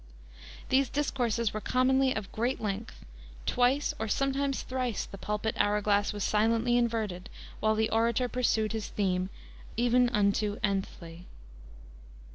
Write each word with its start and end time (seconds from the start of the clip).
These 0.69 0.89
discourses 0.89 1.53
were 1.53 1.61
commonly 1.61 2.11
of 2.11 2.31
great 2.31 2.59
length; 2.59 3.05
twice, 3.45 3.93
or 3.99 4.07
sometimes 4.07 4.63
thrice, 4.63 5.05
the 5.05 5.19
pulpit 5.19 5.53
hour 5.59 5.79
glass 5.79 6.11
was 6.11 6.23
silently 6.23 6.75
inverted 6.75 7.29
while 7.59 7.75
the 7.75 7.91
orator 7.91 8.27
pursued 8.27 8.71
his 8.71 8.87
theme 8.87 9.29
even 9.77 10.09
unto 10.09 10.59
n'thly. 10.61 11.25